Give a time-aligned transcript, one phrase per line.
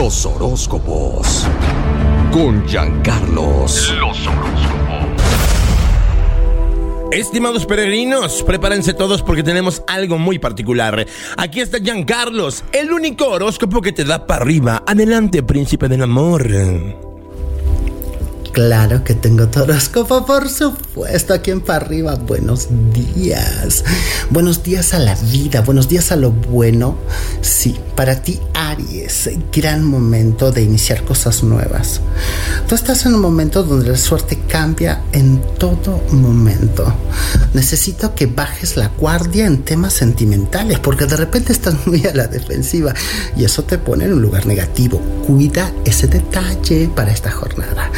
[0.00, 1.44] Los horóscopos.
[2.30, 3.92] Con Giancarlos.
[3.98, 5.10] Los horóscopos.
[7.10, 11.04] Estimados peregrinos, prepárense todos porque tenemos algo muy particular.
[11.36, 14.84] Aquí está Giancarlos, el único horóscopo que te da para arriba.
[14.86, 17.07] Adelante, príncipe del amor.
[18.58, 22.16] Claro que tengo tu horóscopo, por supuesto, aquí en para arriba.
[22.16, 23.84] Buenos días.
[24.30, 26.98] Buenos días a la vida, buenos días a lo bueno.
[27.40, 32.00] Sí, para ti, Aries, gran momento de iniciar cosas nuevas.
[32.68, 36.92] Tú estás en un momento donde la suerte cambia en todo momento.
[37.54, 42.26] Necesito que bajes la guardia en temas sentimentales, porque de repente estás muy a la
[42.26, 42.92] defensiva
[43.36, 45.00] y eso te pone en un lugar negativo.
[45.24, 47.92] Cuida ese detalle para esta jornada.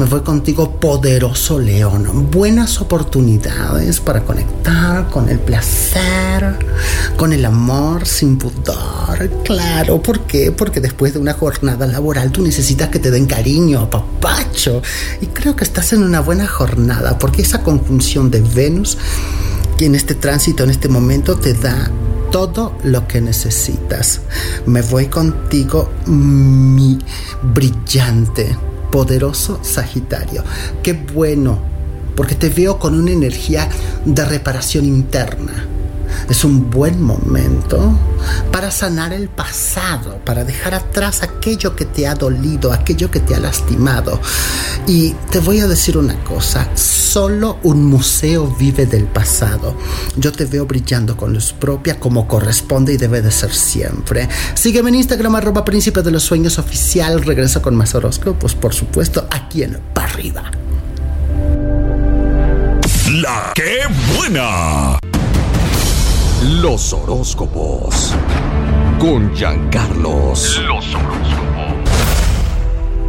[0.00, 2.30] Me voy contigo, poderoso león.
[2.30, 6.56] Buenas oportunidades para conectar con el placer,
[7.18, 9.30] con el amor sin pudor.
[9.44, 10.52] Claro, ¿por qué?
[10.52, 14.80] Porque después de una jornada laboral tú necesitas que te den cariño, papacho.
[15.20, 18.96] Y creo que estás en una buena jornada porque esa conjunción de Venus
[19.76, 21.90] que en este tránsito, en este momento, te da
[22.32, 24.22] todo lo que necesitas.
[24.64, 26.98] Me voy contigo, mi
[27.42, 30.44] brillante poderoso Sagitario.
[30.82, 31.58] Qué bueno,
[32.16, 33.68] porque te veo con una energía
[34.04, 35.66] de reparación interna.
[36.28, 37.92] Es un buen momento
[38.52, 43.34] para sanar el pasado, para dejar atrás aquello que te ha dolido, aquello que te
[43.34, 44.20] ha lastimado.
[44.86, 49.76] Y te voy a decir una cosa, solo un museo vive del pasado.
[50.16, 54.28] Yo te veo brillando con luz propia como corresponde y debe de ser siempre.
[54.54, 57.22] Sígueme en Instagram arroba príncipe de los sueños oficial.
[57.22, 60.50] Regreso con más horóscopos, por supuesto, aquí en Pa' Arriba.
[63.12, 63.82] La que
[64.16, 65.09] buena.
[66.42, 68.14] Los horóscopos.
[68.98, 70.62] Con Giancarlos.
[70.66, 71.74] Los horóscopos.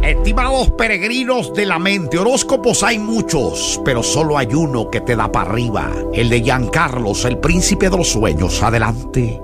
[0.02, 5.32] Estimados peregrinos de la mente, horóscopos hay muchos, pero solo hay uno que te da
[5.32, 5.90] para arriba.
[6.12, 8.62] El de Giancarlos, el príncipe de los sueños.
[8.62, 9.40] Adelante.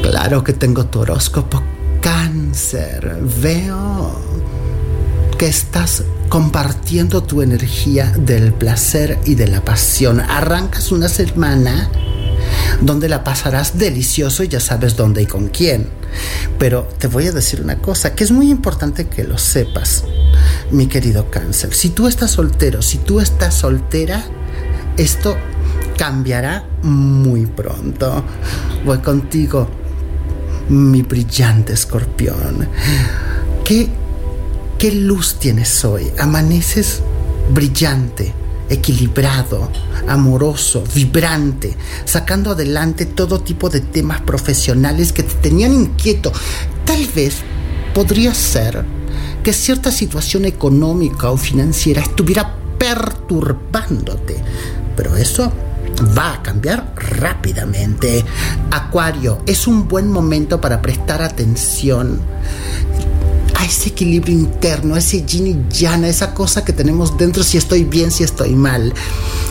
[0.00, 1.62] Claro que tengo tu horóscopo.
[2.00, 3.18] Cáncer.
[3.42, 4.12] Veo
[5.38, 10.20] que estás compartiendo tu energía del placer y de la pasión.
[10.20, 11.90] Arrancas una semana
[12.80, 15.88] donde la pasarás delicioso y ya sabes dónde y con quién.
[16.58, 20.04] Pero te voy a decir una cosa que es muy importante que lo sepas,
[20.70, 21.74] mi querido cáncer.
[21.74, 24.24] Si tú estás soltero, si tú estás soltera,
[24.96, 25.36] esto
[25.96, 28.24] cambiará muy pronto.
[28.84, 29.68] Voy contigo,
[30.68, 32.68] mi brillante escorpión.
[33.64, 33.88] ¿Qué,
[34.84, 36.12] qué luz tienes hoy?
[36.18, 37.00] Amaneces
[37.50, 38.34] brillante
[38.68, 39.70] equilibrado,
[40.06, 41.74] amoroso, vibrante,
[42.04, 46.30] sacando adelante todo tipo de temas profesionales que te tenían inquieto.
[46.84, 47.36] Tal vez
[47.94, 48.84] podría ser
[49.42, 54.36] que cierta situación económica o financiera estuviera perturbándote,
[54.98, 55.50] pero eso
[56.14, 58.22] va a cambiar rápidamente.
[58.70, 62.20] Acuario, es un buen momento para prestar atención
[63.62, 68.10] ese equilibrio interno, ese yin y yang, esa cosa que tenemos dentro, si estoy bien,
[68.10, 68.92] si estoy mal.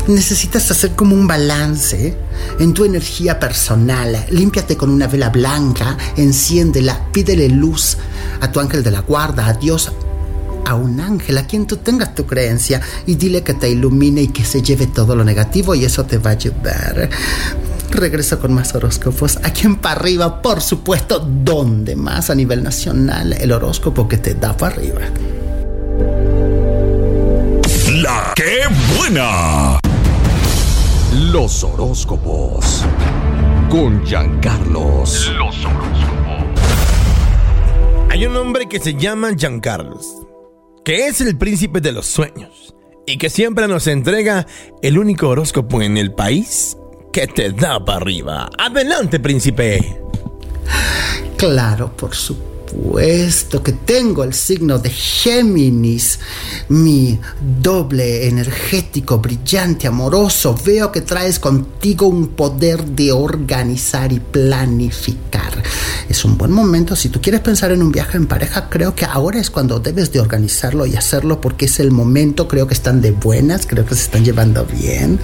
[0.07, 2.15] Necesitas hacer como un balance
[2.59, 4.25] en tu energía personal.
[4.29, 7.97] Límpiate con una vela blanca, enciéndela, pídele luz
[8.41, 9.91] a tu ángel de la guarda, a Dios,
[10.65, 14.27] a un ángel, a quien tú tengas tu creencia, y dile que te ilumine y
[14.27, 17.09] que se lleve todo lo negativo y eso te va a ayudar.
[17.93, 23.33] Regreso con más horóscopos aquí en para arriba, por supuesto, donde más a nivel nacional
[23.33, 25.01] el horóscopo que te da para arriba.
[28.01, 28.61] La que
[28.97, 29.79] buena.
[31.31, 32.83] Los horóscopos
[33.69, 35.31] con Giancarlos.
[35.37, 36.49] Los horóscopos.
[38.09, 40.07] Hay un hombre que se llama Giancarlos,
[40.83, 42.73] que es el príncipe de los sueños
[43.05, 44.47] y que siempre nos entrega
[44.81, 46.75] el único horóscopo en el país
[47.13, 48.49] que te da para arriba.
[48.57, 50.01] Adelante, príncipe.
[51.37, 56.19] Claro, por supuesto puesto que tengo el signo de Géminis,
[56.69, 57.19] mi
[57.61, 65.61] doble energético, brillante, amoroso, veo que traes contigo un poder de organizar y planificar.
[66.09, 69.05] Es un buen momento, si tú quieres pensar en un viaje en pareja, creo que
[69.05, 73.01] ahora es cuando debes de organizarlo y hacerlo porque es el momento, creo que están
[73.01, 75.19] de buenas, creo que se están llevando bien,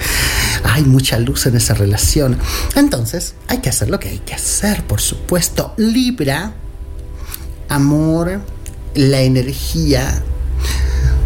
[0.63, 2.37] hay mucha luz en esa relación.
[2.75, 5.73] Entonces, hay que hacer lo que hay que hacer, por supuesto.
[5.77, 6.53] Libra
[7.69, 8.41] amor,
[8.95, 10.23] la energía,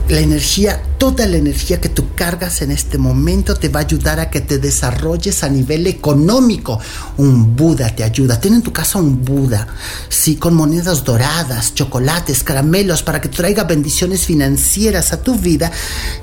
[0.10, 4.20] la energía, toda la energía que tú cargas en este momento te va a ayudar
[4.20, 6.80] a que te desarrolles a nivel económico.
[7.18, 8.40] Un Buda te ayuda.
[8.40, 9.68] Ten en tu casa un Buda,
[10.10, 15.72] sí, con monedas doradas, chocolates, caramelos, para que traiga bendiciones financieras a tu vida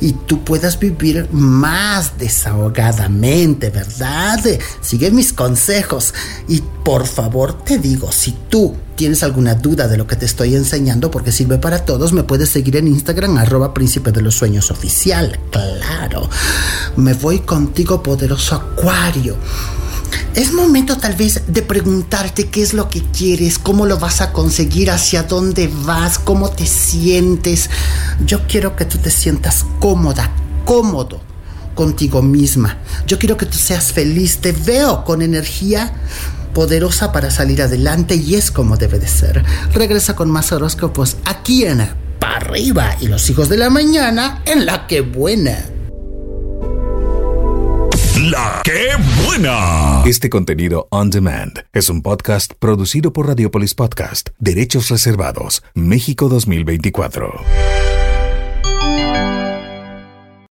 [0.00, 4.40] y tú puedas vivir más desahogadamente, ¿verdad?
[4.82, 6.12] Sigue mis consejos
[6.48, 10.54] y por favor te digo, si tú tienes alguna duda de lo que te estoy
[10.54, 14.70] enseñando, porque sirve para todos, me puedes seguir en Instagram, arroba príncipe de los sueños
[14.70, 15.40] oficial.
[15.50, 16.28] Claro.
[16.96, 19.38] Me voy contigo, poderoso Acuario.
[20.34, 24.32] Es momento tal vez de preguntarte qué es lo que quieres, cómo lo vas a
[24.32, 27.70] conseguir, hacia dónde vas, cómo te sientes.
[28.26, 30.30] Yo quiero que tú te sientas cómoda,
[30.66, 31.22] cómodo
[31.74, 32.76] contigo misma.
[33.06, 35.90] Yo quiero que tú seas feliz, te veo con energía
[36.52, 39.44] poderosa para salir adelante y es como debe de ser.
[39.72, 41.88] Regresa con más horóscopos aquí en
[42.18, 45.64] Pa' arriba y los hijos de la mañana en La Que Buena.
[48.22, 48.90] La que
[49.24, 50.02] buena.
[50.04, 57.32] Este contenido on demand es un podcast producido por Radiopolis Podcast, Derechos Reservados, México 2024.